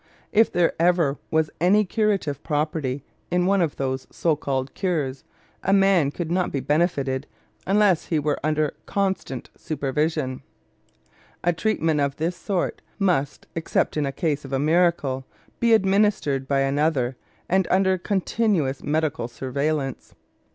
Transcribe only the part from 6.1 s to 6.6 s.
not be